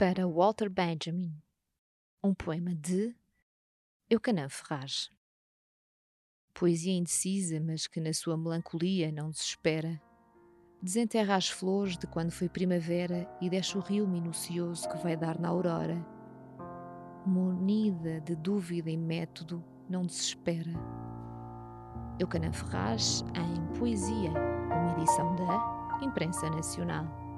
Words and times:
para 0.00 0.26
Walter 0.26 0.70
Benjamin, 0.70 1.30
um 2.24 2.32
poema 2.32 2.74
de 2.74 3.14
Eucanã 4.08 4.48
Ferraz. 4.48 5.10
Poesia 6.54 6.94
indecisa, 6.94 7.60
mas 7.60 7.86
que 7.86 8.00
na 8.00 8.14
sua 8.14 8.34
melancolia 8.34 9.12
não 9.12 9.28
desespera. 9.28 10.00
Desenterra 10.80 11.36
as 11.36 11.50
flores 11.50 11.98
de 11.98 12.06
quando 12.06 12.30
foi 12.30 12.48
primavera 12.48 13.30
e 13.42 13.50
deixa 13.50 13.76
o 13.76 13.82
rio 13.82 14.08
minucioso 14.08 14.88
que 14.88 14.96
vai 15.02 15.18
dar 15.18 15.38
na 15.38 15.50
aurora. 15.50 16.02
Munida 17.26 18.22
de 18.22 18.34
dúvida 18.34 18.88
e 18.88 18.96
método, 18.96 19.62
não 19.86 20.06
desespera. 20.06 20.72
Eucanã 22.18 22.50
Ferraz 22.50 23.22
em 23.34 23.78
Poesia, 23.78 24.30
uma 24.30 24.92
edição 24.96 25.36
da 25.36 26.00
Imprensa 26.02 26.48
Nacional. 26.48 27.29